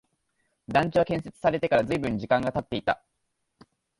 [0.67, 3.03] 団地は建設されてから随分時間が経っていた